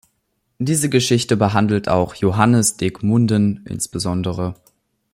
[0.57, 4.55] Diese Geschichte behandelt auch Joannes de Gmunden, insb.